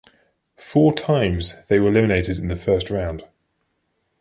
[0.57, 3.23] Four times they were eliminated in the first round.